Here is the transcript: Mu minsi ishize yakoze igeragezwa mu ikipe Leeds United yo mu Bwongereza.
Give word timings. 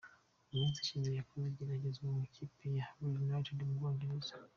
Mu 0.45 0.53
minsi 0.59 0.77
ishize 0.81 1.09
yakoze 1.19 1.45
igeragezwa 1.49 2.05
mu 2.13 2.19
ikipe 2.27 2.57
Leeds 2.71 2.95
United 3.25 3.55
yo 3.59 3.65
mu 3.69 3.77
Bwongereza. 3.79 4.33